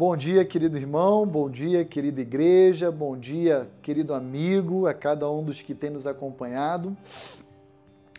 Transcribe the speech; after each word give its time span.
Bom 0.00 0.16
dia, 0.16 0.46
querido 0.46 0.78
irmão, 0.78 1.26
bom 1.26 1.50
dia, 1.50 1.84
querida 1.84 2.22
igreja, 2.22 2.90
bom 2.90 3.18
dia, 3.18 3.70
querido 3.82 4.14
amigo, 4.14 4.86
a 4.86 4.94
cada 4.94 5.30
um 5.30 5.44
dos 5.44 5.60
que 5.60 5.74
tem 5.74 5.90
nos 5.90 6.06
acompanhado. 6.06 6.96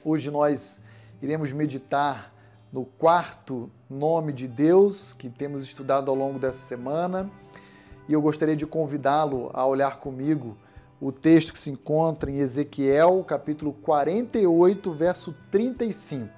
Hoje 0.06 0.30
nós 0.30 0.80
iremos 1.24 1.52
meditar 1.52 2.32
no 2.72 2.86
quarto 2.86 3.68
nome 3.90 4.32
de 4.32 4.48
Deus 4.48 5.14
que 5.14 5.28
temos 5.28 5.64
estudado 5.64 6.12
ao 6.12 6.16
longo 6.16 6.38
dessa 6.38 6.60
semana 6.60 7.32
e 8.08 8.14
eu 8.14 8.22
gostaria 8.22 8.56
de 8.56 8.68
convidá-lo 8.68 9.50
a 9.52 9.66
olhar 9.66 10.00
comigo 10.00 10.56
o 11.00 11.12
texto 11.12 11.52
que 11.52 11.58
se 11.58 11.72
encontra 11.72 12.30
em 12.30 12.38
Ezequiel, 12.38 13.26
capítulo 13.28 13.74
48, 13.74 14.92
verso 14.92 15.36
35. 15.50 16.30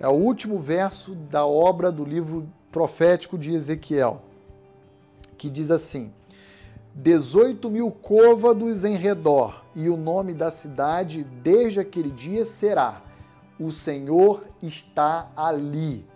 É 0.00 0.08
o 0.08 0.14
último 0.14 0.58
verso 0.58 1.14
da 1.14 1.46
obra 1.46 1.92
do 1.92 2.04
livro 2.04 2.48
profético 2.72 3.38
de 3.38 3.54
Ezequiel 3.54 4.31
que 5.42 5.50
diz 5.50 5.72
assim: 5.72 6.12
18 6.94 7.68
mil 7.68 7.90
côvados 7.90 8.84
em 8.84 8.94
redor, 8.94 9.64
e 9.74 9.88
o 9.88 9.96
nome 9.96 10.34
da 10.34 10.52
cidade 10.52 11.24
desde 11.42 11.80
aquele 11.80 12.12
dia 12.12 12.44
será: 12.44 13.02
O 13.58 13.72
Senhor 13.72 14.44
está 14.62 15.32
ali. 15.36 16.06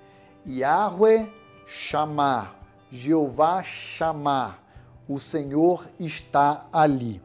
Yahweh 0.46 1.28
chamar, 1.66 2.56
Jeová 2.88 3.64
chamar, 3.64 4.62
o 5.08 5.18
Senhor 5.18 5.84
está 5.98 6.68
ali. 6.72 7.20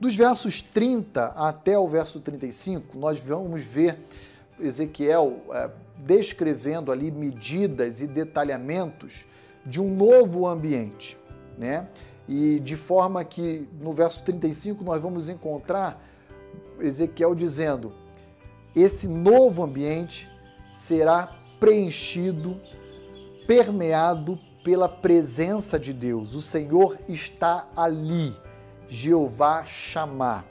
Dos 0.00 0.16
versos 0.16 0.62
30 0.62 1.34
até 1.36 1.78
o 1.78 1.86
verso 1.86 2.18
35, 2.18 2.96
nós 2.96 3.22
vamos 3.22 3.62
ver 3.62 3.98
Ezequiel 4.58 5.42
é, 5.50 5.70
descrevendo 5.98 6.90
ali 6.90 7.10
medidas 7.10 8.00
e 8.00 8.06
detalhamentos 8.06 9.26
de 9.66 9.82
um 9.82 9.94
novo 9.94 10.48
ambiente 10.48 11.20
né? 11.58 11.88
E 12.28 12.60
de 12.60 12.76
forma 12.76 13.24
que 13.24 13.68
no 13.80 13.92
verso 13.92 14.22
35 14.22 14.84
nós 14.84 15.02
vamos 15.02 15.28
encontrar 15.28 16.02
Ezequiel 16.80 17.34
dizendo: 17.34 17.92
esse 18.74 19.06
novo 19.06 19.62
ambiente 19.62 20.30
será 20.72 21.36
preenchido, 21.60 22.60
permeado 23.46 24.38
pela 24.64 24.88
presença 24.88 25.78
de 25.78 25.92
Deus. 25.92 26.34
O 26.34 26.40
Senhor 26.40 26.98
está 27.08 27.68
ali. 27.76 28.34
Jeová 28.88 29.64
chamar. 29.64 30.44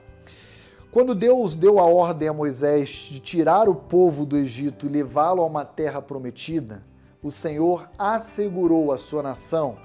Quando 0.91 1.13
Deus 1.13 1.55
deu 1.55 1.79
a 1.79 1.85
ordem 1.85 2.27
a 2.27 2.33
Moisés 2.33 2.89
de 2.89 3.19
tirar 3.19 3.69
o 3.69 3.75
povo 3.75 4.25
do 4.25 4.35
Egito 4.35 4.85
e 4.85 4.89
levá-lo 4.89 5.41
a 5.41 5.45
uma 5.45 5.63
terra 5.63 6.01
prometida, 6.01 6.83
o 7.23 7.29
Senhor 7.29 7.89
assegurou 7.97 8.91
à 8.91 8.97
sua 8.97 9.21
nação 9.21 9.77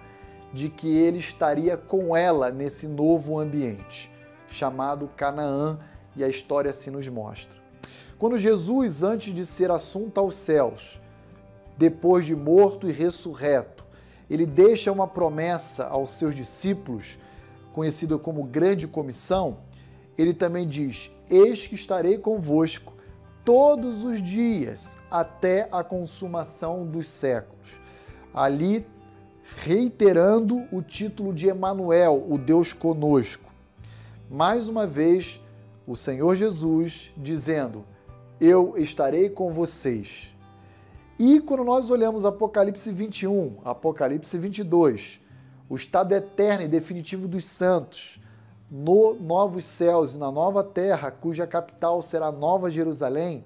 de 0.57 0.71
que 0.71 0.89
ele 0.89 1.19
estaria 1.19 1.77
com 1.77 2.17
ela 2.17 2.51
nesse 2.51 2.89
novo 2.89 3.39
ambiente, 3.39 4.11
chamado 4.49 5.07
Canaã, 5.15 5.79
e 6.17 6.25
a 6.25 6.29
história 6.29 6.71
assim 6.71 6.91
nos 6.91 7.07
mostra. 7.09 7.59
Quando 8.19 8.39
Jesus, 8.39 9.03
antes 9.03 9.35
de 9.35 9.45
ser 9.45 9.71
assunto 9.71 10.19
aos 10.19 10.35
céus, 10.35 10.99
depois 11.77 12.25
de 12.25 12.35
morto 12.35 12.89
e 12.89 12.93
ressurreto, 12.93 13.85
ele 14.31 14.47
deixa 14.47 14.91
uma 14.91 15.07
promessa 15.07 15.89
aos 15.89 16.13
seus 16.13 16.35
discípulos, 16.35 17.19
conhecida 17.75 18.17
como 18.17 18.43
Grande 18.43 18.89
Comissão, 18.89 19.59
ele 20.17 20.33
também 20.33 20.67
diz: 20.67 21.11
Eis 21.29 21.67
que 21.67 21.75
estarei 21.75 22.17
convosco 22.17 22.95
todos 23.45 24.05
os 24.05 24.23
dias 24.23 24.97
até 25.11 25.69
a 25.71 25.85
consumação 25.85 26.87
dos 26.87 27.07
séculos. 27.09 27.79
Ali 28.33 28.87
reiterando 29.55 30.65
o 30.73 30.83
título 30.83 31.33
de 31.33 31.49
Emanuel, 31.49 32.25
o 32.29 32.37
Deus 32.37 32.73
conosco. 32.73 33.53
Mais 34.31 34.69
uma 34.69 34.87
vez, 34.87 35.41
o 35.87 35.95
Senhor 35.95 36.35
Jesus 36.35 37.13
dizendo: 37.17 37.85
Eu 38.41 38.75
estarei 38.77 39.31
com 39.31 39.53
vocês. 39.53 40.35
E 41.19 41.41
quando 41.41 41.65
nós 41.65 41.91
olhamos 41.91 42.25
Apocalipse 42.25 42.91
21, 42.91 43.59
Apocalipse 43.65 44.37
22, 44.37 45.21
o 45.69 45.77
estado 45.77 46.13
eterno 46.13 46.65
e 46.65 46.69
definitivo 46.69 47.27
dos 47.27 47.47
santos, 47.47 48.21
no 48.71 49.15
novos 49.15 49.65
céus 49.65 50.15
e 50.15 50.19
na 50.19 50.31
nova 50.31 50.63
terra, 50.63 51.11
cuja 51.11 51.47
capital 51.47 52.03
será 52.03 52.31
Nova 52.31 52.71
Jerusalém, 52.71 53.45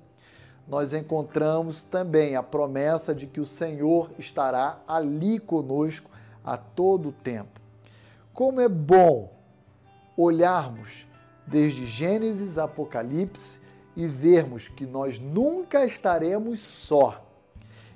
nós 0.71 0.95
encontramos 0.95 1.83
também 1.83 2.37
a 2.37 2.45
promessa 2.45 3.13
de 3.13 3.27
que 3.27 3.41
o 3.41 3.45
Senhor 3.45 4.13
estará 4.17 4.81
ali 4.87 5.41
conosco 5.41 6.09
a 6.45 6.57
todo 6.57 7.09
o 7.09 7.13
tempo. 7.13 7.61
Como 8.33 8.61
é 8.61 8.69
bom 8.69 9.33
olharmos 10.17 11.09
desde 11.45 11.85
Gênesis 11.85 12.57
Apocalipse 12.57 13.59
e 13.97 14.07
vermos 14.07 14.69
que 14.69 14.87
nós 14.87 15.19
nunca 15.19 15.85
estaremos 15.85 16.61
só. 16.61 17.27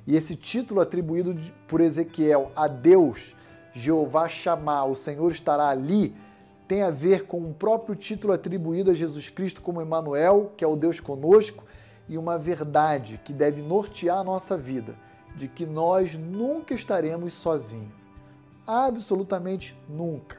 E 0.05 0.17
esse 0.17 0.35
título 0.35 0.81
atribuído 0.81 1.39
por 1.69 1.81
Ezequiel 1.81 2.51
a 2.57 2.67
Deus, 2.67 3.37
Jeová 3.73 4.29
chamar, 4.29 4.87
o 4.87 4.97
Senhor 4.97 5.31
estará 5.31 5.69
ali, 5.69 6.17
tem 6.67 6.83
a 6.83 6.91
ver 6.91 7.27
com 7.27 7.39
o 7.39 7.55
próprio 7.55 7.95
título 7.95 8.33
atribuído 8.33 8.91
a 8.91 8.95
Jesus 8.95 9.31
Cristo 9.31 9.63
como 9.63 9.81
Emmanuel, 9.81 10.53
que 10.57 10.65
é 10.65 10.67
o 10.67 10.77
Deus 10.77 10.99
conosco, 10.99 11.65
e 12.09 12.19
uma 12.19 12.39
verdade 12.39 13.21
que 13.25 13.33
deve 13.33 13.63
nortear 13.63 14.19
a 14.19 14.25
nossa 14.25 14.57
vida, 14.57 14.97
de 15.37 15.49
que 15.49 15.67
nós 15.67 16.15
nunca 16.15 16.75
estaremos 16.75 17.33
sozinhos. 17.33 17.93
Absolutamente 18.67 19.77
nunca. 19.89 20.39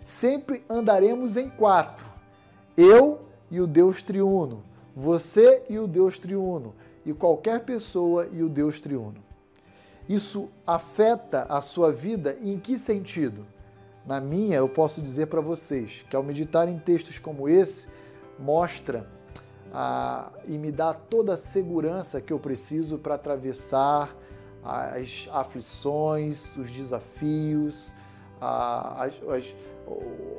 Sempre 0.00 0.64
andaremos 0.68 1.36
em 1.36 1.48
quatro. 1.48 2.06
Eu 2.76 3.22
e 3.50 3.60
o 3.60 3.66
Deus 3.66 4.02
triuno, 4.02 4.62
você 4.94 5.64
e 5.68 5.78
o 5.78 5.86
Deus 5.86 6.18
triuno, 6.18 6.74
e 7.06 7.12
qualquer 7.12 7.60
pessoa 7.60 8.28
e 8.32 8.42
o 8.42 8.48
Deus 8.48 8.80
triuno. 8.80 9.22
Isso 10.08 10.50
afeta 10.66 11.46
a 11.48 11.62
sua 11.62 11.90
vida 11.90 12.36
em 12.42 12.58
que 12.58 12.78
sentido? 12.78 13.46
Na 14.04 14.20
minha, 14.20 14.58
eu 14.58 14.68
posso 14.68 15.00
dizer 15.00 15.26
para 15.26 15.40
vocês 15.40 16.04
que 16.10 16.14
ao 16.14 16.22
meditar 16.22 16.68
em 16.68 16.78
textos 16.78 17.18
como 17.18 17.48
esse, 17.48 17.88
mostra 18.38 19.08
e 20.46 20.56
me 20.56 20.70
dá 20.70 20.94
toda 20.94 21.34
a 21.34 21.36
segurança 21.36 22.20
que 22.20 22.32
eu 22.32 22.38
preciso 22.38 22.98
para 22.98 23.14
atravessar 23.14 24.14
as 24.62 25.28
aflições, 25.32 26.56
os 26.56 26.70
desafios, 26.70 27.94
as, 28.40 29.14
as, 29.28 29.56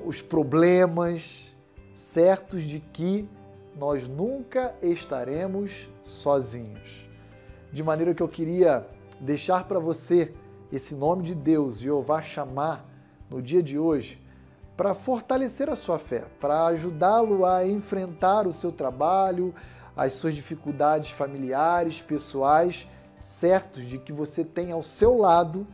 os 0.06 0.22
problemas, 0.22 1.56
certos 1.94 2.64
de 2.64 2.80
que 2.80 3.28
nós 3.78 4.08
nunca 4.08 4.74
estaremos 4.82 5.90
sozinhos. 6.04 7.08
De 7.72 7.84
maneira 7.84 8.16
que 8.16 8.24
eu 8.24 8.28
queria 8.28 8.88
deixar 9.20 9.66
para 9.66 9.80
você 9.80 10.34
esse 10.72 10.96
nome 10.96 11.24
de 11.24 11.36
Deus, 11.36 11.80
Jeová 11.80 12.22
chamar, 12.22 12.86
no 13.30 13.42
dia 13.42 13.62
de 13.62 13.78
hoje, 13.78 14.22
para 14.76 14.94
fortalecer 14.94 15.70
a 15.70 15.76
sua 15.76 15.98
fé, 15.98 16.26
para 16.40 16.66
ajudá-lo 16.68 17.46
a 17.46 17.66
enfrentar 17.66 18.48
o 18.48 18.54
seu 18.54 18.72
trabalho, 18.72 19.54
as 19.96 20.14
suas 20.14 20.36
dificuldades 20.36 21.12
familiares, 21.12 22.02
pessoais, 22.02 22.88
certos 23.22 23.86
de 23.86 23.98
que 23.98 24.12
você 24.12 24.44
tem 24.44 24.72
ao 24.72 24.84
seu 24.84 25.18
lado 25.18 25.66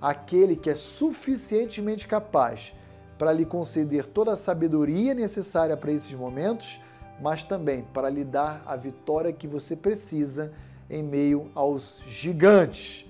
aquele 0.00 0.56
que 0.56 0.70
é 0.70 0.74
suficientemente 0.74 2.06
capaz 2.06 2.74
para 3.18 3.32
lhe 3.32 3.44
conceder 3.44 4.06
toda 4.06 4.32
a 4.32 4.36
sabedoria 4.36 5.14
necessária 5.14 5.76
para 5.76 5.92
esses 5.92 6.12
momentos, 6.12 6.80
mas 7.20 7.44
também 7.44 7.84
para 7.92 8.10
lhe 8.10 8.24
dar 8.24 8.62
a 8.66 8.76
vitória 8.76 9.32
que 9.32 9.46
você 9.46 9.74
precisa 9.74 10.52
em 10.88 11.02
meio 11.02 11.50
aos 11.54 12.02
gigantes 12.06 13.06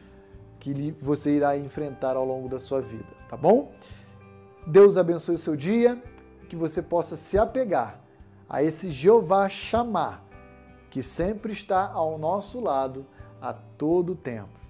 que 0.60 0.94
você 1.00 1.36
irá 1.36 1.56
enfrentar 1.56 2.16
ao 2.16 2.24
longo 2.24 2.48
da 2.48 2.58
sua 2.58 2.80
vida, 2.80 3.06
tá 3.28 3.36
bom? 3.36 3.72
Deus 4.66 4.96
abençoe 4.96 5.36
o 5.36 5.38
seu 5.38 5.54
dia, 5.54 6.02
que 6.48 6.56
você 6.56 6.82
possa 6.82 7.14
se 7.14 7.38
apegar 7.38 8.00
a 8.48 8.62
esse 8.62 8.90
Jeová 8.90 9.48
chamar, 9.48 10.24
que 10.90 11.02
sempre 11.02 11.52
está 11.52 11.90
ao 11.92 12.18
nosso 12.18 12.60
lado 12.60 13.06
a 13.40 13.52
todo 13.52 14.16
tempo. 14.16 14.65